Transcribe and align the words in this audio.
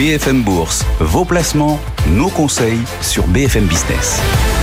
BFM 0.00 0.40
Bourse, 0.44 0.86
vos 0.98 1.26
placements, 1.26 1.78
nos 2.08 2.30
conseils 2.30 2.78
sur 3.02 3.26
BFM 3.26 3.66
Business. 3.66 4.18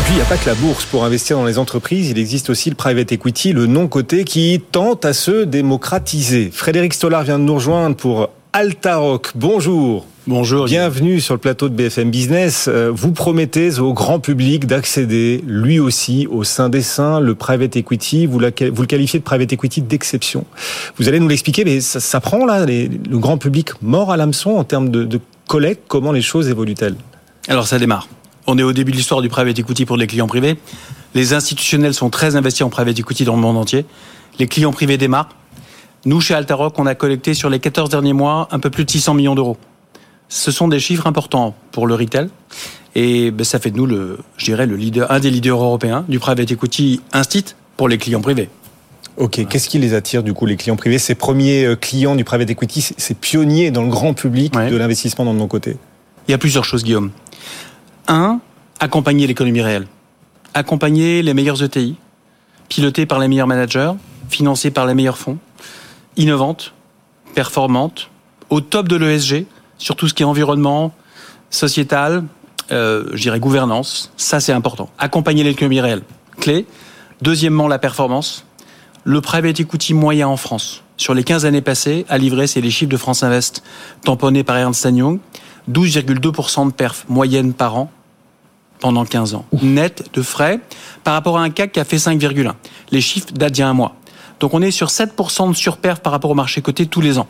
Puis 0.05 0.13
il 0.13 0.15
n'y 0.15 0.21
a 0.23 0.25
pas 0.25 0.36
que 0.36 0.47
la 0.47 0.55
bourse 0.55 0.83
pour 0.86 1.05
investir 1.05 1.38
dans 1.38 1.46
les 1.46 1.60
entreprises, 1.60 2.10
il 2.10 2.17
existe 2.17 2.49
aussi 2.49 2.71
le 2.71 2.75
private 2.75 3.12
equity, 3.12 3.54
le 3.54 3.68
non-coté 3.68 4.23
qui 4.23 4.60
tente 4.71 5.05
à 5.05 5.13
se 5.13 5.44
démocratiser. 5.44 6.50
Frédéric 6.52 6.96
Stollard 6.96 7.21
vient 7.21 7.38
de 7.38 7.44
nous 7.44 7.54
rejoindre 7.54 7.96
pour 7.96 8.31
Altaroc. 8.60 9.34
Bonjour. 9.36 10.08
Bonjour. 10.26 10.66
Bienvenue 10.66 11.21
sur 11.21 11.36
le 11.36 11.39
plateau 11.39 11.70
de 11.70 11.76
BFM 11.76 12.10
Business. 12.10 12.68
Euh, 12.68 12.92
vous 12.92 13.12
promettez 13.12 13.78
au 13.78 13.94
grand 13.94 14.20
public 14.20 14.66
d'accéder, 14.66 15.44
lui 15.46 15.80
aussi, 15.80 16.26
au 16.26 16.44
sein 16.44 16.68
des 16.68 16.82
saints, 16.82 17.20
le 17.20 17.36
private 17.36 17.75
equity. 17.75 18.25
Vous, 18.25 18.39
le 18.39 18.50
qualifiez 18.50 19.20
de 19.20 19.24
private 19.24 19.54
equity 19.54 19.84
d'exception. 19.84 20.43
Vous 20.98 21.07
allez 21.07 21.20
nous 21.20 21.28
l'expliquer, 21.28 21.66
mais 21.66 21.82
ça, 21.82 22.20
prend 22.20 22.48
là 22.48 22.66
le 22.66 23.20
grand 23.20 23.38
public 23.38 23.80
mort 23.84 24.12
à 24.12 24.18
l'hameçon 24.18 24.56
en 24.57 24.64
termes 24.64 24.89
de, 24.89 25.04
de 25.04 25.20
collecte. 25.48 25.84
Comment 25.87 26.12
les 26.12 26.24
choses 26.24 26.50
évoluent-elles? 26.50 26.96
Alors 27.50 27.68
ça 27.68 27.78
démarre. 27.78 28.07
On 28.48 28.57
est 28.57 28.64
au 28.64 28.74
début 28.74 28.92
de 28.92 28.98
l'histoire 28.98 29.21
du 29.21 29.29
private 29.29 29.60
equity 29.60 29.86
pour 29.86 29.98
les 29.98 30.07
clients 30.07 30.26
privés. 30.26 30.57
Les 31.14 31.34
institutionnels 31.34 31.93
sont 31.93 32.09
très 32.09 32.36
investis 32.36 32.64
en 32.64 32.72
private 32.72 32.98
equity 32.98 33.23
dans 33.23 33.36
le 33.36 33.42
monde 33.42 33.58
entier. 33.58 33.86
Les 34.39 34.48
clients 34.48 34.72
privés 34.72 34.98
démarrent. 34.98 35.30
Nous, 36.08 36.22
chez 36.22 36.34
Altaroc, 36.34 36.80
on 36.80 36.88
a 36.88 36.95
collecté 36.95 37.36
sur 37.36 37.50
les 37.50 37.59
14 37.59 37.89
derniers 37.89 38.14
mois 38.14 38.48
un 38.52 38.59
peu 38.59 38.72
plus 38.72 38.86
de 38.86 38.89
600 38.89 39.14
millions 39.14 39.36
d'euros 39.36 39.58
ce 40.30 40.52
sont 40.52 40.67
des 40.67 40.80
chiffres 40.80 41.08
importants 41.08 41.56
pour 41.72 41.88
le 41.88 41.95
retail. 41.95 42.30
Et 42.95 43.31
ben, 43.31 43.44
ça 43.44 43.59
fait 43.59 43.72
de 43.72 43.78
nous, 43.78 43.86
le, 43.86 44.20
je 44.38 44.45
dirais, 44.45 44.66
le 44.66 44.75
leader, 44.75 45.12
un 45.12 45.20
des 45.20 45.30
leaders 45.30 45.62
européens 45.62 46.03
du 46.08 46.20
private 46.20 46.52
equity 46.52 47.02
instit 47.14 47.45
pour 47.75 47.88
les 47.88 47.98
clients 47.98 48.22
privés. 48.22 48.50
Ok, 49.17 49.48
qu'est-ce 49.48 49.70
qui 49.70 49.80
les 49.80 49.94
attire 49.94 50.23
du 50.23 50.34
coup 50.34 50.45
les 50.45 50.58
clients 50.58 50.75
privés? 50.75 51.00
Ces 51.00 51.16
premiers 51.16 51.66
euh, 51.66 51.75
clients 51.75 52.16
du 52.16 52.23
private 52.23 52.50
equity, 52.50 52.94
ces 52.98 53.14
pionniers 53.14 53.72
dans 53.72 53.84
le 53.84 53.89
grand 53.89 54.14
public 54.14 54.53
de 54.53 54.76
l'investissement 54.76 55.26
dans 55.26 55.34
le 55.34 55.39
non-côté 55.39 55.78
Il 56.28 56.31
y 56.31 56.34
a 56.34 56.38
plusieurs 56.38 56.66
choses, 56.66 56.84
Guillaume. 56.84 57.12
Un, 58.08 58.40
accompagner 58.80 59.26
l'économie 59.28 59.62
réelle. 59.62 59.88
Accompagner 60.53 61.22
les 61.24 61.34
meilleurs 61.34 61.62
ETI, 61.64 61.96
pilotés 62.70 63.06
par 63.06 63.20
les 63.20 63.28
meilleurs 63.28 63.48
managers, 63.48 63.94
financés 64.30 64.72
par 64.72 64.86
les 64.86 64.94
meilleurs 64.94 65.18
fonds, 65.18 65.38
innovantes, 66.18 66.73
performantes, 67.36 68.10
au 68.50 68.62
top 68.62 68.88
de 68.88 68.96
l'ESG, 68.96 69.46
sur 69.78 69.96
tout 69.96 70.08
ce 70.08 70.14
qui 70.14 70.24
est 70.24 70.26
environnement, 70.26 70.94
sociétal, 71.50 72.24
euh, 72.72 73.06
je 73.14 73.22
dirais 73.22 73.40
gouvernance. 73.40 74.12
Ça, 74.18 74.40
c'est 74.40 74.54
important. 74.54 74.90
Accompagner 74.98 75.44
l'économie 75.44 75.80
réelle. 75.80 76.02
Clé. 76.40 76.66
Deuxièmement, 77.22 77.68
la 77.68 77.80
performance. 77.80 78.46
Le 79.04 79.22
private 79.22 79.59
equity 79.59 79.94
moyen 79.94 80.28
en 80.28 80.36
France, 80.36 80.84
sur 80.98 81.14
les 81.14 81.24
15 81.24 81.46
années 81.46 81.62
passées, 81.62 82.06
a 82.09 82.18
livré, 82.18 82.46
c'est 82.46 82.59
les 82.59 82.72
chiffres 82.72 82.92
de 82.92 82.98
France 82.98 83.24
Invest 83.24 83.64
tamponnés 84.04 84.44
par 84.44 84.58
Ernst 84.58 84.86
Young, 84.92 85.20
12,2% 85.72 86.68
de 86.68 86.72
perf 86.74 87.06
moyenne 87.08 87.54
par 87.54 87.78
an 87.78 87.92
pendant 88.80 89.06
15 89.06 89.36
ans. 89.36 89.46
Net 89.62 90.09
de 90.14 90.22
frais 90.22 90.59
par 91.06 91.14
rapport 91.14 91.38
à 91.38 91.42
un 91.42 91.50
CAC 91.50 91.72
qui 91.72 91.80
a 91.80 91.86
fait 91.86 91.98
5,1. 91.98 92.54
Les 92.92 93.00
chiffres 93.00 93.28
datent 93.34 93.54
d'il 93.54 93.62
y 93.62 93.64
a 93.64 93.70
un 93.70 93.74
mois. 93.74 93.96
Donc 94.40 94.54
on 94.54 94.62
est 94.62 94.72
sur 94.72 94.88
7% 94.88 95.50
de 95.52 95.56
surperf 95.56 96.00
par 96.00 96.12
rapport 96.12 96.32
au 96.32 96.36
marché 96.36 96.62
coté 96.62 96.86
tous 96.86 97.02
les 97.02 97.18
ans. 97.18 97.28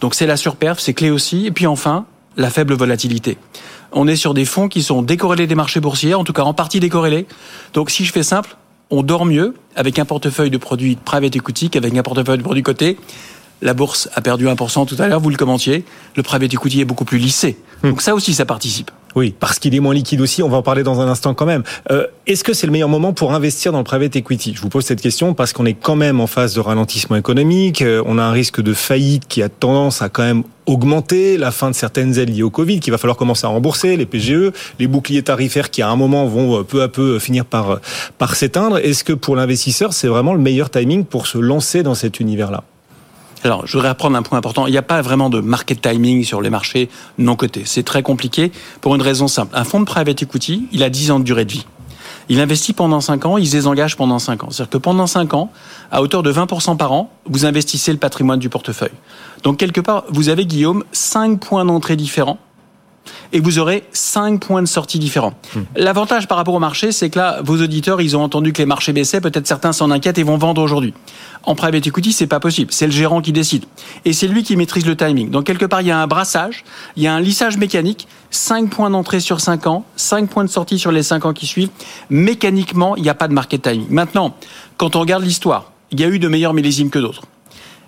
Donc 0.00 0.14
c'est 0.14 0.26
la 0.26 0.36
surperf, 0.36 0.78
c'est 0.78 0.94
clé 0.94 1.10
aussi. 1.10 1.46
Et 1.46 1.50
puis 1.50 1.66
enfin, 1.66 2.06
la 2.36 2.50
faible 2.50 2.74
volatilité. 2.74 3.36
On 3.92 4.06
est 4.06 4.16
sur 4.16 4.34
des 4.34 4.44
fonds 4.44 4.68
qui 4.68 4.82
sont 4.82 5.02
décorrélés 5.02 5.46
des 5.46 5.54
marchés 5.54 5.80
boursiers, 5.80 6.14
en 6.14 6.24
tout 6.24 6.32
cas 6.32 6.42
en 6.42 6.54
partie 6.54 6.80
décorrélés. 6.80 7.26
Donc 7.74 7.90
si 7.90 8.04
je 8.04 8.12
fais 8.12 8.22
simple, 8.22 8.56
on 8.90 9.02
dort 9.02 9.26
mieux 9.26 9.54
avec 9.76 9.98
un 9.98 10.04
portefeuille 10.04 10.50
de 10.50 10.58
produits 10.58 10.96
private 10.96 11.36
equity 11.36 11.70
qu'avec 11.70 11.96
un 11.96 12.02
portefeuille 12.02 12.38
de 12.38 12.42
produits 12.42 12.62
cotés. 12.62 12.96
La 13.60 13.74
bourse 13.74 14.08
a 14.14 14.20
perdu 14.20 14.46
1% 14.46 14.86
tout 14.86 14.96
à 14.98 15.08
l'heure, 15.08 15.20
vous 15.20 15.30
le 15.30 15.36
commentiez. 15.36 15.84
Le 16.16 16.22
private 16.22 16.54
equity 16.54 16.80
est 16.80 16.84
beaucoup 16.84 17.04
plus 17.04 17.18
lissé. 17.18 17.56
Hmm. 17.82 17.90
Donc 17.90 18.02
ça 18.02 18.14
aussi, 18.14 18.34
ça 18.34 18.44
participe. 18.44 18.90
Oui, 19.16 19.34
parce 19.38 19.58
qu'il 19.58 19.74
est 19.74 19.80
moins 19.80 19.94
liquide 19.94 20.20
aussi, 20.20 20.42
on 20.42 20.48
va 20.48 20.58
en 20.58 20.62
parler 20.62 20.82
dans 20.82 21.00
un 21.00 21.08
instant 21.08 21.34
quand 21.34 21.46
même. 21.46 21.62
Euh, 21.90 22.06
Est-ce 22.26 22.44
que 22.44 22.52
c'est 22.52 22.66
le 22.66 22.72
meilleur 22.72 22.88
moment 22.88 23.12
pour 23.12 23.34
investir 23.34 23.72
dans 23.72 23.78
le 23.78 23.84
private 23.84 24.14
equity? 24.14 24.52
Je 24.54 24.60
vous 24.60 24.68
pose 24.68 24.84
cette 24.84 25.00
question 25.00 25.34
parce 25.34 25.52
qu'on 25.52 25.66
est 25.66 25.74
quand 25.74 25.96
même 25.96 26.20
en 26.20 26.26
phase 26.26 26.54
de 26.54 26.60
ralentissement 26.60 27.16
économique, 27.16 27.82
euh, 27.82 28.02
on 28.06 28.18
a 28.18 28.22
un 28.22 28.30
risque 28.30 28.60
de 28.60 28.74
faillite 28.74 29.26
qui 29.26 29.42
a 29.42 29.48
tendance 29.48 30.02
à 30.02 30.08
quand 30.08 30.22
même 30.22 30.44
augmenter, 30.66 31.38
la 31.38 31.50
fin 31.50 31.70
de 31.70 31.74
certaines 31.74 32.18
aides 32.18 32.28
liées 32.28 32.42
au 32.42 32.50
Covid, 32.50 32.78
qu'il 32.78 32.92
va 32.92 32.98
falloir 32.98 33.16
commencer 33.16 33.46
à 33.46 33.48
rembourser, 33.48 33.96
les 33.96 34.06
PGE, 34.06 34.52
les 34.78 34.86
boucliers 34.86 35.22
tarifaires 35.22 35.70
qui 35.70 35.80
à 35.82 35.88
un 35.88 35.96
moment 35.96 36.26
vont 36.26 36.60
euh, 36.60 36.62
peu 36.62 36.82
à 36.82 36.88
peu 36.88 37.18
finir 37.18 37.44
par, 37.44 37.80
par 38.18 38.36
s'éteindre. 38.36 38.78
Est-ce 38.78 39.02
que 39.02 39.14
pour 39.14 39.34
l'investisseur, 39.34 39.94
c'est 39.94 40.08
vraiment 40.08 40.34
le 40.34 40.40
meilleur 40.40 40.70
timing 40.70 41.04
pour 41.04 41.26
se 41.26 41.38
lancer 41.38 41.82
dans 41.82 41.94
cet 41.94 42.20
univers-là? 42.20 42.62
Alors, 43.48 43.66
je 43.66 43.72
voudrais 43.72 43.88
reprendre 43.88 44.16
un 44.16 44.22
point 44.22 44.36
important. 44.36 44.66
Il 44.66 44.72
n'y 44.72 44.78
a 44.78 44.82
pas 44.82 45.00
vraiment 45.00 45.30
de 45.30 45.40
market 45.40 45.80
timing 45.80 46.22
sur 46.22 46.42
les 46.42 46.50
marchés 46.50 46.90
non 47.16 47.34
cotés. 47.34 47.62
C'est 47.64 47.82
très 47.82 48.02
compliqué 48.02 48.52
pour 48.82 48.94
une 48.94 49.00
raison 49.00 49.26
simple. 49.26 49.56
Un 49.56 49.64
fonds 49.64 49.80
de 49.80 49.86
private 49.86 50.22
equity, 50.22 50.68
il 50.70 50.82
a 50.82 50.90
10 50.90 51.12
ans 51.12 51.18
de 51.18 51.24
durée 51.24 51.46
de 51.46 51.52
vie. 51.52 51.66
Il 52.28 52.40
investit 52.40 52.74
pendant 52.74 53.00
5 53.00 53.24
ans, 53.24 53.38
il 53.38 53.46
se 53.46 53.52
désengage 53.52 53.96
pendant 53.96 54.18
5 54.18 54.44
ans. 54.44 54.50
C'est-à-dire 54.50 54.70
que 54.70 54.76
pendant 54.76 55.06
5 55.06 55.32
ans, 55.32 55.50
à 55.90 56.02
hauteur 56.02 56.22
de 56.22 56.30
20% 56.30 56.76
par 56.76 56.92
an, 56.92 57.10
vous 57.24 57.46
investissez 57.46 57.90
le 57.90 57.98
patrimoine 57.98 58.38
du 58.38 58.50
portefeuille. 58.50 58.92
Donc, 59.44 59.56
quelque 59.56 59.80
part, 59.80 60.04
vous 60.10 60.28
avez, 60.28 60.44
Guillaume, 60.44 60.84
5 60.92 61.40
points 61.40 61.64
d'entrée 61.64 61.96
différents 61.96 62.38
et 63.32 63.40
vous 63.40 63.58
aurez 63.58 63.84
5 63.92 64.40
points 64.40 64.62
de 64.62 64.68
sortie 64.68 64.98
différents. 64.98 65.34
Hmm. 65.54 65.60
L'avantage 65.76 66.28
par 66.28 66.36
rapport 66.36 66.54
au 66.54 66.58
marché, 66.58 66.92
c'est 66.92 67.10
que 67.10 67.18
là, 67.18 67.40
vos 67.42 67.60
auditeurs, 67.60 68.00
ils 68.00 68.16
ont 68.16 68.22
entendu 68.22 68.52
que 68.52 68.58
les 68.58 68.66
marchés 68.66 68.92
baissaient, 68.92 69.20
peut-être 69.20 69.46
certains 69.46 69.72
s'en 69.72 69.90
inquiètent 69.90 70.18
et 70.18 70.22
vont 70.22 70.38
vendre 70.38 70.62
aujourd'hui. 70.62 70.94
En 71.44 71.54
private 71.54 71.86
equity, 71.86 72.12
c'est 72.12 72.26
pas 72.26 72.40
possible. 72.40 72.72
C'est 72.72 72.86
le 72.86 72.92
gérant 72.92 73.20
qui 73.20 73.32
décide. 73.32 73.64
Et 74.04 74.12
c'est 74.12 74.28
lui 74.28 74.42
qui 74.42 74.56
maîtrise 74.56 74.86
le 74.86 74.96
timing. 74.96 75.30
Donc, 75.30 75.44
quelque 75.44 75.64
part, 75.64 75.80
il 75.80 75.86
y 75.86 75.90
a 75.90 75.98
un 75.98 76.06
brassage, 76.06 76.64
il 76.96 77.02
y 77.02 77.06
a 77.06 77.14
un 77.14 77.20
lissage 77.20 77.56
mécanique, 77.56 78.08
5 78.30 78.70
points 78.70 78.90
d'entrée 78.90 79.20
sur 79.20 79.40
5 79.40 79.66
ans, 79.66 79.84
5 79.96 80.28
points 80.28 80.44
de 80.44 80.50
sortie 80.50 80.78
sur 80.78 80.92
les 80.92 81.02
5 81.02 81.24
ans 81.26 81.32
qui 81.32 81.46
suivent. 81.46 81.70
Mécaniquement, 82.10 82.96
il 82.96 83.02
n'y 83.02 83.08
a 83.08 83.14
pas 83.14 83.28
de 83.28 83.34
market 83.34 83.62
timing. 83.62 83.86
Maintenant, 83.90 84.34
quand 84.76 84.96
on 84.96 85.00
regarde 85.00 85.22
l'histoire, 85.22 85.72
il 85.90 86.00
y 86.00 86.04
a 86.04 86.08
eu 86.08 86.18
de 86.18 86.28
meilleurs 86.28 86.54
millésimes 86.54 86.90
que 86.90 86.98
d'autres. 86.98 87.22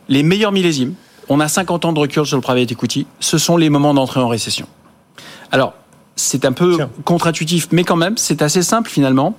Les 0.09 0.23
meilleurs 0.23 0.53
millésimes, 0.53 0.95
on 1.29 1.39
a 1.41 1.49
50 1.49 1.85
ans 1.85 1.93
de 1.93 2.01
recul 2.01 2.27
sur 2.27 2.37
le 2.37 2.43
private 2.43 2.73
equity, 2.73 3.07
ce 3.21 3.39
sont 3.39 3.57
les 3.57 3.71
moments 3.71 3.95
d'entrée 3.95 4.21
en 4.21 4.29
récession. 4.29 4.67
Alors, 5.51 5.75
c'est 6.17 6.45
un 6.45 6.53
peu 6.53 6.79
contre-intuitif, 7.05 7.69
mais 7.73 7.85
quand 7.85 7.97
même, 7.97 8.17
c'est 8.17 8.43
assez 8.43 8.63
simple 8.63 8.91
finalement. 8.91 9.37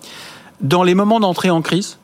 Dans 0.62 0.84
les 0.84 0.96
moments 0.96 1.20
d'entrée 1.20 1.50
en 1.50 1.62
crise, 1.62 1.98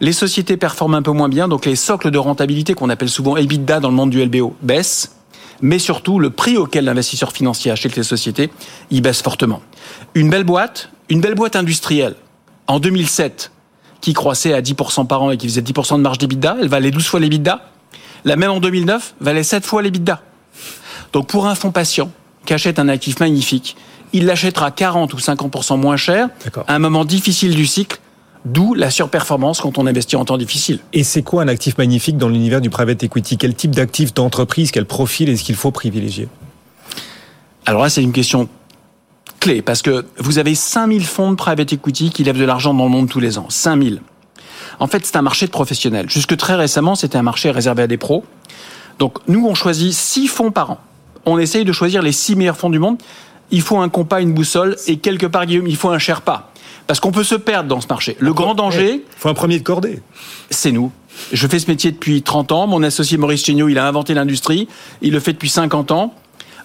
les 0.00 0.12
sociétés 0.12 0.56
performent 0.56 0.94
un 0.94 1.02
peu 1.02 1.12
moins 1.12 1.28
bien, 1.28 1.48
donc 1.48 1.66
les 1.66 1.76
socles 1.76 2.10
de 2.10 2.18
rentabilité 2.18 2.74
qu'on 2.74 2.90
appelle 2.90 3.08
souvent 3.08 3.36
EBITDA 3.36 3.80
dans 3.80 3.88
le 3.88 3.94
monde 3.94 4.10
du 4.10 4.24
LBO 4.24 4.56
baissent, 4.62 5.16
mais 5.60 5.78
surtout 5.78 6.18
le 6.18 6.30
prix 6.30 6.56
auquel 6.56 6.84
l'investisseur 6.84 7.32
financier 7.32 7.70
achète 7.70 7.96
les 7.96 8.02
sociétés, 8.02 8.50
il 8.90 9.02
baisse 9.02 9.22
fortement. 9.22 9.62
Une 10.14 10.28
belle 10.28 10.44
boîte, 10.44 10.90
une 11.08 11.20
belle 11.20 11.34
boîte 11.34 11.56
industrielle, 11.56 12.16
en 12.66 12.80
2007, 12.80 13.52
qui 14.00 14.12
croissait 14.12 14.52
à 14.52 14.60
10% 14.60 15.06
par 15.06 15.22
an 15.22 15.30
et 15.30 15.36
qui 15.36 15.48
faisait 15.48 15.62
10% 15.62 15.96
de 15.96 16.02
marge 16.02 16.18
d'EBITDA, 16.18 16.56
elle 16.60 16.68
valait 16.68 16.90
12 16.90 17.06
fois 17.06 17.20
l'EBITDA. 17.20 17.70
La 18.24 18.36
même 18.36 18.50
en 18.50 18.60
2009 18.60 19.14
valait 19.20 19.42
7 19.42 19.64
fois 19.64 19.82
l'EBITDA. 19.82 20.20
Donc 21.12 21.28
pour 21.28 21.46
un 21.46 21.54
fonds 21.54 21.70
patient, 21.70 22.10
qui 22.44 22.54
achète 22.54 22.78
un 22.78 22.88
actif 22.88 23.20
magnifique, 23.20 23.76
il 24.12 24.26
l'achètera 24.26 24.70
40 24.70 25.12
ou 25.12 25.16
50% 25.16 25.78
moins 25.78 25.96
cher 25.96 26.28
à 26.66 26.74
un 26.74 26.78
moment 26.78 27.04
difficile 27.04 27.54
du 27.54 27.66
cycle, 27.66 27.98
d'où 28.44 28.74
la 28.74 28.90
surperformance 28.90 29.60
quand 29.60 29.78
on 29.78 29.86
investit 29.86 30.16
en 30.16 30.24
temps 30.24 30.38
difficile. 30.38 30.78
Et 30.92 31.02
c'est 31.02 31.22
quoi 31.22 31.42
un 31.42 31.48
actif 31.48 31.78
magnifique 31.78 32.16
dans 32.16 32.28
l'univers 32.28 32.60
du 32.60 32.70
private 32.70 33.02
equity? 33.02 33.38
Quel 33.38 33.54
type 33.54 33.72
d'actif 33.72 34.14
d'entreprise, 34.14 34.70
quel 34.70 34.86
profil 34.86 35.28
est-ce 35.28 35.42
qu'il 35.42 35.56
faut 35.56 35.70
privilégier? 35.70 36.28
Alors 37.66 37.82
là, 37.82 37.88
c'est 37.88 38.02
une 38.02 38.12
question 38.12 38.48
clé, 39.40 39.62
parce 39.62 39.82
que 39.82 40.06
vous 40.18 40.38
avez 40.38 40.54
5000 40.54 41.04
fonds 41.04 41.30
de 41.30 41.36
private 41.36 41.72
equity 41.72 42.10
qui 42.10 42.24
lèvent 42.24 42.38
de 42.38 42.44
l'argent 42.44 42.74
dans 42.74 42.84
le 42.84 42.90
monde 42.90 43.08
tous 43.08 43.20
les 43.20 43.38
ans. 43.38 43.46
5000. 43.48 44.00
En 44.78 44.86
fait, 44.86 45.04
c'est 45.06 45.16
un 45.16 45.22
marché 45.22 45.46
de 45.46 45.50
professionnels. 45.50 46.08
Jusque 46.08 46.36
très 46.36 46.54
récemment, 46.54 46.94
c'était 46.94 47.18
un 47.18 47.22
marché 47.22 47.50
réservé 47.50 47.82
à 47.82 47.86
des 47.86 47.96
pros. 47.96 48.24
Donc, 48.98 49.18
nous, 49.28 49.46
on 49.46 49.54
choisit 49.54 49.92
6 49.92 50.28
fonds 50.28 50.50
par 50.50 50.72
an 50.72 50.78
on 51.26 51.38
essaye 51.38 51.64
de 51.64 51.72
choisir 51.72 52.02
les 52.02 52.12
six 52.12 52.36
meilleurs 52.36 52.56
fonds 52.56 52.70
du 52.70 52.78
monde. 52.78 52.98
Il 53.50 53.62
faut 53.62 53.78
un 53.78 53.88
compas, 53.88 54.20
une 54.20 54.32
boussole, 54.32 54.76
et 54.86 54.96
quelque 54.96 55.26
part, 55.26 55.46
Guillaume, 55.46 55.66
il 55.66 55.76
faut 55.76 55.90
un 55.90 55.98
Sherpa. 55.98 56.50
Parce 56.86 57.00
qu'on 57.00 57.12
peut 57.12 57.24
se 57.24 57.34
perdre 57.34 57.68
dans 57.68 57.80
ce 57.80 57.86
marché. 57.88 58.16
Le 58.18 58.34
grand 58.34 58.54
danger. 58.54 59.04
Il 59.06 59.18
faut 59.20 59.28
un 59.28 59.34
premier 59.34 59.58
de 59.58 59.64
cordée. 59.64 60.02
C'est 60.50 60.72
nous. 60.72 60.92
Je 61.32 61.46
fais 61.46 61.58
ce 61.58 61.70
métier 61.70 61.92
depuis 61.92 62.22
30 62.22 62.52
ans. 62.52 62.66
Mon 62.66 62.82
associé 62.82 63.16
Maurice 63.16 63.44
Chéniaud, 63.44 63.68
il 63.68 63.78
a 63.78 63.86
inventé 63.86 64.14
l'industrie. 64.14 64.68
Il 65.00 65.12
le 65.12 65.20
fait 65.20 65.32
depuis 65.32 65.48
50 65.48 65.92
ans. 65.92 66.14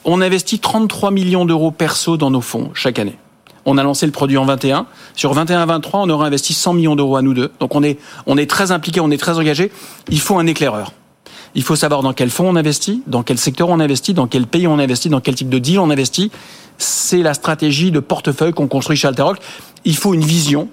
On 0.04 0.22
investit 0.22 0.60
33 0.60 1.12
millions 1.12 1.46
d'euros 1.46 1.72
perso 1.72 2.18
dans 2.18 2.32
nos 2.32 2.42
fonds 2.42 2.72
chaque 2.74 3.00
année. 3.00 3.18
On 3.66 3.78
a 3.78 3.84
lancé 3.84 4.06
le 4.06 4.12
produit 4.12 4.38
en 4.38 4.46
21. 4.46 4.88
Sur 5.16 5.36
21-23, 5.36 5.90
on 5.94 6.10
aura 6.10 6.28
investi 6.28 6.54
100 6.54 6.74
millions 6.74 6.96
d'euros 6.96 7.18
à 7.18 7.22
nous 7.22 7.34
deux. 7.34 7.52
Donc 7.60 7.76
on 7.76 7.84
est, 7.84 8.00
on 8.26 8.38
est 8.38 8.50
très 8.50 8.72
impliqué, 8.72 9.00
on 9.00 9.12
est 9.12 9.18
très 9.18 9.38
engagé. 9.38 9.72
Il 10.10 10.20
faut 10.20 10.40
un 10.40 10.48
éclaireur. 10.48 10.94
Il 11.56 11.64
faut 11.64 11.76
savoir 11.76 12.02
dans 12.02 12.14
quel 12.14 12.30
fonds 12.30 12.50
on 12.50 12.56
investit, 12.56 13.02
dans 13.08 13.24
quel 13.24 13.38
secteur 13.38 13.70
on 13.70 13.80
investit, 13.80 14.14
dans 14.14 14.28
quel 14.28 14.46
pays 14.46 14.68
on 14.68 14.80
investit, 14.80 15.10
dans 15.10 15.22
quel 15.22 15.36
type 15.36 15.50
de 15.50 15.60
deal 15.60 15.80
on 15.80 15.90
investit. 15.90 16.32
C'est 16.78 17.22
la 17.22 17.34
stratégie 17.34 17.92
de 17.92 18.00
portefeuille 18.00 18.54
qu'on 18.54 18.68
construit 18.68 18.98
chez 18.98 19.08
Alteroc. 19.08 19.40
Il 19.86 19.96
faut 19.96 20.14
une 20.14 20.24
vision, 20.24 20.70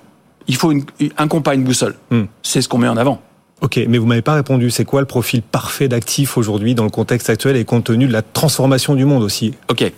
il 0.49 0.57
faut 0.57 0.71
une, 0.73 0.85
un 1.17 1.29
compas, 1.29 1.55
une 1.55 1.65
boussole. 1.65 1.97
Hmm. 2.11 2.25
C'est 2.43 2.63
ce 2.63 2.69
qu'on 2.69 2.79
met 2.79 2.89
en 2.89 2.97
avant. 2.97 3.21
Ok, 3.63 3.81
mais 3.89 3.97
vous 3.97 4.07
m'avez 4.07 4.23
pas 4.23 4.35
répondu. 4.35 4.71
C'est 4.71 4.85
quoi 4.85 5.01
le 5.01 5.07
profil 5.07 5.41
parfait 5.43 5.89
d'actif 5.89 6.37
aujourd'hui 6.37 6.75
dans 6.75 6.85
le 6.85 6.91
contexte 6.91 7.31
actuel 7.31 7.57
et 7.57 7.65
compte 7.65 7.85
tenu 7.85 8.07
de 8.07 8.13
la 8.13 8.23
transformation 8.23 8.95
du 8.95 9.07
monde 9.07 9.23
aussi? 9.23 9.55
Ok. 9.71 9.91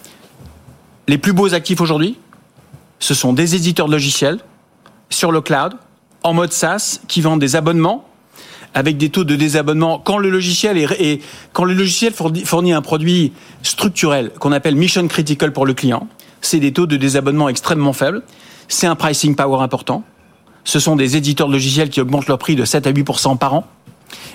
Les 1.08 1.19
plus 1.19 1.32
beaux 1.32 1.52
actifs 1.54 1.80
aujourd'hui, 1.80 2.16
ce 3.00 3.14
sont 3.14 3.32
des 3.32 3.56
éditeurs 3.56 3.86
de 3.86 3.92
logiciels 3.92 4.38
sur 5.10 5.32
le 5.32 5.40
cloud, 5.40 5.72
en 6.22 6.34
mode 6.34 6.52
SaaS, 6.52 7.00
qui 7.08 7.20
vendent 7.20 7.40
des 7.40 7.56
abonnements 7.56 8.04
avec 8.74 8.96
des 8.96 9.10
taux 9.10 9.24
de 9.24 9.36
désabonnement 9.36 9.98
quand 9.98 10.18
le 10.18 10.30
logiciel 10.30 10.78
est, 10.78 11.22
quand 11.52 11.64
le 11.64 11.74
logiciel 11.74 12.12
fournit 12.12 12.72
un 12.72 12.82
produit 12.82 13.32
structurel 13.62 14.30
qu'on 14.38 14.52
appelle 14.52 14.76
mission 14.76 15.06
critical 15.08 15.52
pour 15.52 15.66
le 15.66 15.74
client, 15.74 16.08
c'est 16.40 16.60
des 16.60 16.72
taux 16.72 16.86
de 16.86 16.96
désabonnement 16.96 17.48
extrêmement 17.48 17.92
faibles, 17.92 18.22
c'est 18.68 18.86
un 18.86 18.94
pricing 18.94 19.34
power 19.34 19.62
important. 19.62 20.04
Ce 20.64 20.78
sont 20.78 20.96
des 20.96 21.16
éditeurs 21.16 21.48
de 21.48 21.52
logiciels 21.52 21.88
qui 21.88 22.00
augmentent 22.00 22.28
leur 22.28 22.38
prix 22.38 22.54
de 22.54 22.64
7 22.64 22.86
à 22.86 22.90
8 22.90 23.04
par 23.40 23.54
an 23.54 23.66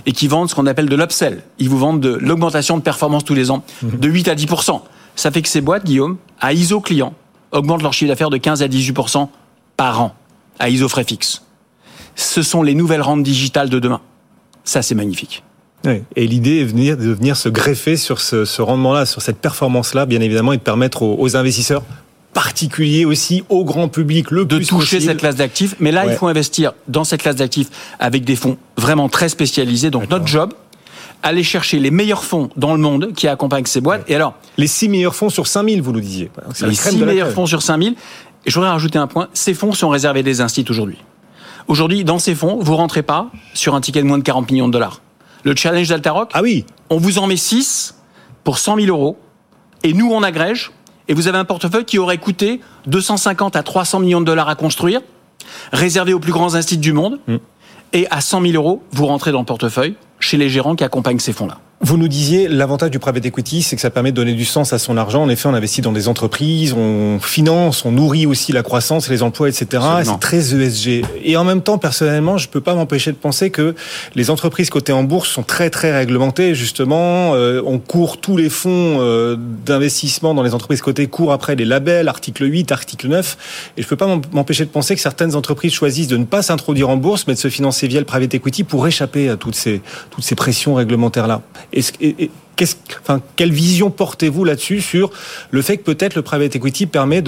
et 0.06 0.12
qui 0.12 0.28
vendent 0.28 0.50
ce 0.50 0.56
qu'on 0.56 0.66
appelle 0.66 0.90
de 0.90 0.96
l'upsell. 0.96 1.44
Ils 1.60 1.70
vous 1.70 1.78
vendent 1.78 2.02
de 2.02 2.18
l'augmentation 2.20 2.78
de 2.78 2.82
performance 2.82 3.24
tous 3.24 3.36
les 3.36 3.52
ans 3.52 3.64
mhm. 3.82 4.00
de 4.00 4.10
8 4.10 4.28
à 4.28 4.36
10 4.36 4.48
Ça 5.16 5.32
fait 5.32 5.42
que 5.42 5.50
ces 5.50 5.62
boîtes, 5.62 5.86
Guillaume, 5.86 6.18
à 6.42 6.54
ISO 6.54 6.82
client, 6.82 7.14
augmentent 7.52 7.84
leur 7.84 7.94
chiffre 7.94 8.10
d'affaires 8.10 8.32
de 8.32 8.38
15 8.38 8.64
à 8.64 8.68
18 8.68 8.98
par 9.78 10.02
an 10.02 10.16
à 10.60 10.70
ISO 10.70 10.88
frais 10.88 11.04
fixe. 11.04 11.44
Ce 12.16 12.42
sont 12.42 12.64
les 12.64 12.76
nouvelles 12.76 13.02
rentes 13.02 13.24
digitales 13.24 13.70
de 13.70 13.80
demain. 13.80 14.02
Ça, 14.64 14.82
c'est 14.82 14.96
magnifique. 14.96 15.44
Et 16.16 16.28
l'idée 16.28 16.62
est 16.62 16.66
venir, 16.66 16.96
de 16.96 17.12
venir 17.12 17.36
se 17.36 17.50
greffer 17.50 17.98
sur 17.98 18.22
ce, 18.22 18.62
rendement-là, 18.62 19.06
sur 19.06 19.22
cette 19.22 19.38
performance-là, 19.38 20.06
bien 20.06 20.22
évidemment, 20.22 20.54
et 20.54 20.58
de 20.58 20.62
permettre 20.62 21.04
aux, 21.04 21.36
investisseurs 21.36 21.84
particuliers 22.34 23.06
aussi, 23.06 23.44
au 23.50 23.64
grand 23.64 23.90
public, 23.90 24.32
le 24.32 24.46
de 24.46 24.60
toucher 24.60 25.00
cette 25.00 25.20
classe 25.20 25.36
d'actifs. 25.36 25.76
Mais 25.80 25.92
là, 25.92 26.06
il 26.08 26.14
faut 26.14 26.28
investir 26.28 26.74
dans 26.88 27.04
cette 27.04 27.22
classe 27.22 27.36
d'actifs 27.36 27.68
avec 28.00 28.24
des 28.24 28.36
fonds 28.36 28.58
vraiment 28.78 29.10
très 29.10 29.30
spécialisés. 29.30 29.92
Donc 29.92 30.10
notre 30.10 30.26
job, 30.26 30.54
aller 31.22 31.44
chercher 31.44 31.80
les 31.80 31.92
meilleurs 31.92 32.24
fonds 32.24 32.50
dans 32.58 32.74
le 32.74 32.80
monde 32.80 33.12
qui 33.16 33.28
accompagnent 33.28 33.66
ces 33.66 33.82
boîtes. 33.82 34.10
Et 34.10 34.16
alors, 34.16 34.36
les 34.58 34.68
six 34.68 34.90
meilleurs 34.90 35.16
fonds 35.16 35.30
sur 35.30 35.48
5000, 35.48 35.82
vous 35.82 35.92
nous 35.92 36.02
disiez. 36.02 36.32
Les 36.62 36.74
six 36.74 36.98
meilleurs 36.98 37.32
fonds 37.32 37.46
sur 37.46 37.62
5000. 37.62 37.94
Et 38.46 38.50
je 38.50 38.56
voudrais 38.56 38.72
rajouter 38.72 38.98
un 38.98 39.08
point. 39.08 39.30
Ces 39.34 39.54
fonds 39.54 39.72
sont 39.72 39.90
réservés 39.90 40.24
des 40.24 40.42
instituts 40.42 40.72
aujourd'hui. 40.72 40.98
Aujourd'hui, 41.68 42.04
dans 42.04 42.20
ces 42.20 42.36
fonds, 42.36 42.60
vous 42.60 42.76
rentrez 42.76 43.04
pas 43.04 43.30
sur 43.54 43.76
un 43.76 43.82
ticket 43.82 44.02
de 44.02 44.08
moins 44.08 44.18
de 44.18 44.24
40 44.24 44.52
millions 44.52 44.68
de 44.68 44.74
dollars. 44.74 45.02
Le 45.44 45.56
challenge 45.56 45.90
d'Altaroc, 45.90 46.30
ah 46.34 46.42
oui. 46.42 46.66
on 46.90 46.98
vous 46.98 47.20
en 47.20 47.28
met 47.28 47.38
6 47.38 47.96
pour 48.44 48.58
100 48.58 48.78
000 48.78 48.88
euros, 48.88 49.18
et 49.84 49.94
nous, 49.94 50.12
on 50.12 50.24
agrège, 50.24 50.72
et 51.08 51.14
vous 51.14 51.28
avez 51.28 51.38
un 51.38 51.46
portefeuille 51.46 51.86
qui 51.86 52.00
aurait 52.00 52.18
coûté 52.18 52.62
250 52.88 53.56
à 53.56 53.64
300 53.64 54.00
millions 54.00 54.22
de 54.22 54.26
dollars 54.26 54.50
à 54.50 54.56
construire, 54.56 55.02
réservé 55.72 56.14
aux 56.14 56.20
plus 56.20 56.32
grands 56.32 56.56
instituts 56.56 56.80
du 56.80 56.94
monde, 56.94 57.20
mm. 57.28 57.36
et 57.94 58.08
à 58.10 58.22
100 58.22 58.42
000 58.42 58.54
euros, 58.54 58.84
vous 58.92 59.06
rentrez 59.06 59.32
dans 59.32 59.40
le 59.40 59.46
portefeuille 59.46 59.96
chez 60.20 60.38
les 60.38 60.50
gérants 60.50 60.76
qui 60.76 60.84
accompagnent 60.84 61.20
ces 61.20 61.34
fonds-là. 61.34 61.60
Vous 61.86 61.98
nous 61.98 62.08
disiez, 62.08 62.48
l'avantage 62.48 62.92
du 62.92 63.00
private 63.00 63.26
equity, 63.26 63.62
c'est 63.62 63.76
que 63.76 63.82
ça 63.82 63.90
permet 63.90 64.14
de 64.14 64.16
donner 64.16 64.32
du 64.32 64.46
sens 64.46 64.72
à 64.72 64.80
son 64.80 64.96
argent. 64.96 65.22
En 65.22 65.28
effet, 65.28 65.50
on 65.50 65.54
investit 65.54 65.82
dans 65.82 65.92
des 65.92 66.08
entreprises, 66.08 66.72
on 66.72 67.20
finance, 67.20 67.84
on 67.84 67.92
nourrit 67.92 68.26
aussi 68.26 68.54
la 68.54 68.64
croissance, 68.64 69.10
les 69.10 69.22
emplois, 69.22 69.50
etc. 69.50 69.84
C'est 70.06 70.20
très 70.22 70.56
ESG. 70.56 71.04
Et 71.26 71.36
en 71.36 71.44
même 71.44 71.62
temps, 71.62 71.78
personnellement, 71.78 72.38
je 72.38 72.48
peux 72.48 72.62
pas 72.62 72.74
m'empêcher 72.74 73.12
de 73.12 73.18
penser 73.18 73.50
que 73.50 73.76
les 74.16 74.30
entreprises 74.30 74.70
cotées 74.70 74.94
en 74.94 75.04
bourse 75.04 75.30
sont 75.30 75.44
très 75.44 75.70
très 75.70 75.94
réglementées. 75.94 76.56
Justement, 76.56 77.36
euh, 77.36 77.62
on 77.66 77.80
court 77.80 78.18
tous 78.18 78.38
les 78.38 78.50
fonds 78.50 79.00
euh, 79.02 79.36
d'investissement 79.38 80.34
dans 80.34 80.44
les 80.44 80.54
entreprises 80.54 80.82
cotées 80.82 81.08
courent 81.08 81.34
après 81.34 81.58
les 81.58 81.66
labels, 81.66 82.08
article 82.08 82.50
8, 82.50 82.72
article 82.72 83.10
9. 83.10 83.74
Et 83.76 83.82
je 83.82 83.88
peux 83.90 83.98
pas 83.98 84.08
m'empêcher 84.32 84.64
de 84.64 84.70
penser 84.70 84.96
que 84.96 85.02
certaines 85.02 85.36
entreprises 85.36 85.74
choisissent 85.74 86.08
de 86.08 86.16
ne 86.16 86.24
pas 86.24 86.44
s'introduire 86.44 86.88
en 86.88 86.96
bourse, 86.96 87.26
mais 87.28 87.34
de 87.34 87.40
se 87.40 87.50
financer 87.50 87.90
via 87.90 88.00
le 88.00 88.06
private 88.06 88.36
equity 88.36 88.64
pour 88.64 88.88
échapper 88.88 89.28
à 89.28 89.36
toutes 89.36 89.56
ces 89.56 89.82
toutes 90.12 90.24
ces 90.24 90.36
pressions 90.36 90.80
quelle 93.36 93.52
vision 93.52 93.90
portez-vous 93.90 94.44
là-dessus 94.44 94.82
sur 94.82 95.12
le 95.52 95.62
fait 95.62 95.78
que 95.78 95.84
peut-être 95.84 96.16
le 96.16 96.22
private 96.22 96.56
equity 96.56 96.86
permet 96.86 97.24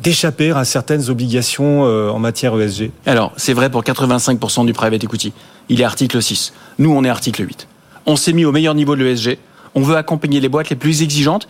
d'échapper 0.00 0.50
à 0.50 0.64
certaines 0.64 1.10
obligations 1.10 1.86
euh, 1.86 2.10
en 2.10 2.18
matière 2.18 2.58
ESG 2.58 2.90
Alors, 3.06 3.32
c'est 3.36 3.52
vrai 3.52 3.70
pour 3.70 3.82
85% 3.82 4.66
du 4.66 4.72
private 4.72 5.04
equity. 5.04 5.32
Il 5.68 5.80
est 5.80 5.84
article 5.84 6.22
6. 6.22 6.52
Nous, 6.78 6.90
on 6.90 7.04
est 7.04 7.08
article 7.08 7.46
8. 7.46 7.68
On 8.06 8.16
s'est 8.16 8.32
mis 8.32 8.44
au 8.44 8.52
meilleur 8.52 8.74
niveau 8.74 8.96
de 8.96 9.04
l'ESG. 9.04 9.38
On 9.74 9.82
veut 9.82 9.96
accompagner 9.96 10.40
les 10.40 10.48
boîtes 10.48 10.70
les 10.70 10.76
plus 10.76 11.02
exigeantes, 11.02 11.48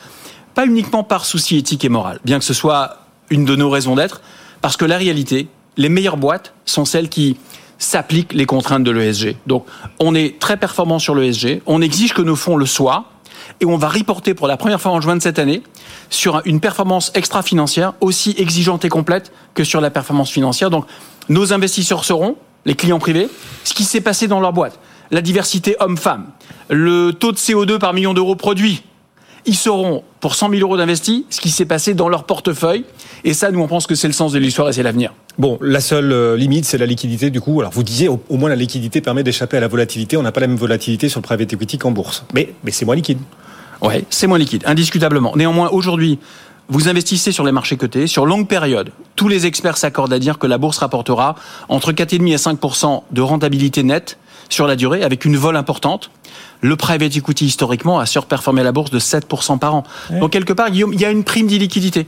pas 0.54 0.66
uniquement 0.66 1.02
par 1.02 1.24
souci 1.24 1.56
éthique 1.56 1.84
et 1.84 1.88
moral, 1.88 2.20
bien 2.24 2.38
que 2.38 2.44
ce 2.44 2.54
soit 2.54 2.98
une 3.30 3.44
de 3.44 3.56
nos 3.56 3.70
raisons 3.70 3.96
d'être, 3.96 4.20
parce 4.60 4.76
que 4.76 4.84
la 4.84 4.98
réalité, 4.98 5.48
les 5.76 5.88
meilleures 5.88 6.18
boîtes 6.18 6.52
sont 6.66 6.84
celles 6.84 7.08
qui 7.08 7.36
s'appliquent 7.82 8.32
les 8.32 8.46
contraintes 8.46 8.84
de 8.84 8.90
l'ESG. 8.90 9.36
Donc, 9.46 9.66
on 9.98 10.14
est 10.14 10.38
très 10.38 10.56
performant 10.56 10.98
sur 10.98 11.14
l'ESG, 11.14 11.62
on 11.66 11.82
exige 11.82 12.14
que 12.14 12.22
nos 12.22 12.36
fonds 12.36 12.56
le 12.56 12.66
soient, 12.66 13.06
et 13.60 13.64
on 13.64 13.76
va 13.76 13.88
reporter 13.88 14.34
pour 14.34 14.46
la 14.46 14.56
première 14.56 14.80
fois 14.80 14.92
en 14.92 15.00
juin 15.00 15.16
de 15.16 15.22
cette 15.22 15.38
année 15.38 15.62
sur 16.08 16.42
une 16.44 16.60
performance 16.60 17.10
extra-financière 17.14 17.94
aussi 18.00 18.34
exigeante 18.38 18.84
et 18.84 18.88
complète 18.88 19.32
que 19.54 19.64
sur 19.64 19.80
la 19.80 19.90
performance 19.90 20.30
financière. 20.30 20.70
Donc, 20.70 20.86
nos 21.28 21.52
investisseurs 21.52 22.04
seront, 22.04 22.36
les 22.64 22.74
clients 22.74 23.00
privés, 23.00 23.28
ce 23.64 23.74
qui 23.74 23.84
s'est 23.84 24.00
passé 24.00 24.28
dans 24.28 24.40
leur 24.40 24.52
boîte. 24.52 24.78
La 25.10 25.20
diversité 25.20 25.76
homme-femme, 25.80 26.28
le 26.70 27.12
taux 27.12 27.32
de 27.32 27.36
CO2 27.36 27.78
par 27.78 27.92
million 27.92 28.14
d'euros 28.14 28.36
produits, 28.36 28.82
ils 29.46 29.56
sauront, 29.56 30.04
pour 30.20 30.34
100 30.34 30.50
000 30.50 30.60
euros 30.62 30.76
d'investis, 30.76 31.24
ce 31.30 31.40
qui 31.40 31.50
s'est 31.50 31.64
passé 31.64 31.94
dans 31.94 32.08
leur 32.08 32.24
portefeuille. 32.24 32.84
Et 33.24 33.34
ça, 33.34 33.50
nous, 33.50 33.60
on 33.60 33.68
pense 33.68 33.86
que 33.86 33.94
c'est 33.94 34.06
le 34.06 34.12
sens 34.12 34.32
de 34.32 34.38
l'histoire 34.38 34.68
et 34.68 34.72
c'est 34.72 34.82
l'avenir. 34.82 35.12
Bon, 35.38 35.58
la 35.60 35.80
seule 35.80 36.12
euh, 36.12 36.36
limite, 36.36 36.64
c'est 36.64 36.78
la 36.78 36.86
liquidité, 36.86 37.30
du 37.30 37.40
coup. 37.40 37.60
Alors, 37.60 37.72
vous 37.72 37.82
disiez, 37.82 38.08
au, 38.08 38.20
moins, 38.30 38.48
la 38.48 38.56
liquidité 38.56 39.00
permet 39.00 39.22
d'échapper 39.22 39.56
à 39.56 39.60
la 39.60 39.68
volatilité. 39.68 40.16
On 40.16 40.22
n'a 40.22 40.32
pas 40.32 40.40
la 40.40 40.46
même 40.46 40.56
volatilité 40.56 41.08
sur 41.08 41.20
le 41.20 41.24
private 41.24 41.52
equity 41.52 41.78
qu'en 41.78 41.90
bourse. 41.90 42.24
Mais, 42.34 42.52
mais 42.64 42.70
c'est 42.70 42.84
moins 42.84 42.96
liquide. 42.96 43.18
Ouais, 43.80 44.04
c'est 44.10 44.28
moins 44.28 44.38
liquide, 44.38 44.62
indiscutablement. 44.64 45.34
Néanmoins, 45.34 45.68
aujourd'hui, 45.70 46.20
vous 46.68 46.88
investissez 46.88 47.32
sur 47.32 47.44
les 47.44 47.52
marchés 47.52 47.76
cotés 47.76 48.06
sur 48.06 48.26
longue 48.26 48.48
période. 48.48 48.90
Tous 49.16 49.28
les 49.28 49.46
experts 49.46 49.76
s'accordent 49.76 50.12
à 50.12 50.18
dire 50.18 50.38
que 50.38 50.46
la 50.46 50.58
bourse 50.58 50.78
rapportera 50.78 51.34
entre 51.68 51.92
4,5 51.92 52.32
et 52.32 52.38
5 52.38 52.58
de 53.10 53.20
rentabilité 53.20 53.82
nette 53.82 54.18
sur 54.48 54.66
la 54.66 54.76
durée, 54.76 55.02
avec 55.02 55.24
une 55.24 55.36
vol 55.36 55.56
importante. 55.56 56.10
Le 56.60 56.76
private 56.76 57.16
equity, 57.16 57.46
historiquement, 57.46 57.98
a 57.98 58.06
surperformé 58.06 58.62
la 58.62 58.72
bourse 58.72 58.90
de 58.90 59.00
7% 59.00 59.58
par 59.58 59.74
an. 59.74 59.84
Donc, 60.10 60.30
quelque 60.30 60.52
part, 60.52 60.70
Guillaume, 60.70 60.92
il 60.92 61.00
y 61.00 61.04
a 61.04 61.10
une 61.10 61.24
prime 61.24 61.46
d'illiquidité. 61.46 62.06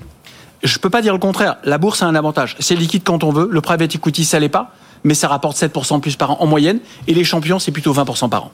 Je 0.62 0.76
ne 0.76 0.80
peux 0.80 0.90
pas 0.90 1.02
dire 1.02 1.12
le 1.12 1.18
contraire. 1.18 1.56
La 1.64 1.78
bourse 1.78 2.02
a 2.02 2.06
un 2.06 2.14
avantage. 2.14 2.56
C'est 2.60 2.76
liquide 2.76 3.02
quand 3.04 3.24
on 3.24 3.32
veut. 3.32 3.48
Le 3.50 3.60
private 3.60 3.94
equity, 3.94 4.24
ça 4.24 4.38
l'est 4.38 4.48
pas. 4.48 4.72
Mais 5.02 5.14
ça 5.14 5.28
rapporte 5.28 5.56
7% 5.56 6.00
plus 6.00 6.16
par 6.16 6.30
an 6.30 6.36
en 6.40 6.46
moyenne. 6.46 6.78
Et 7.06 7.14
les 7.14 7.24
champions, 7.24 7.58
c'est 7.58 7.72
plutôt 7.72 7.92
20% 7.92 8.28
par 8.28 8.44
an. 8.44 8.52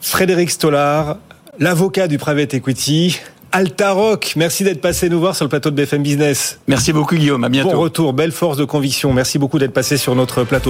Frédéric 0.00 0.50
Stollard, 0.50 1.16
l'avocat 1.58 2.08
du 2.08 2.18
private 2.18 2.54
equity. 2.54 3.18
Altaroc, 3.52 4.34
merci 4.36 4.64
d'être 4.64 4.80
passé 4.80 5.08
nous 5.08 5.20
voir 5.20 5.34
sur 5.34 5.44
le 5.44 5.48
plateau 5.48 5.70
de 5.70 5.76
BFM 5.76 6.02
Business. 6.02 6.58
Merci 6.66 6.92
beaucoup 6.92 7.16
Guillaume, 7.16 7.44
à 7.44 7.48
bientôt. 7.48 7.72
Bon 7.72 7.80
retour, 7.80 8.12
belle 8.12 8.32
force 8.32 8.56
de 8.58 8.64
conviction. 8.64 9.12
Merci 9.12 9.38
beaucoup 9.38 9.58
d'être 9.58 9.72
passé 9.72 9.96
sur 9.96 10.14
notre 10.14 10.44
plateau. 10.44 10.66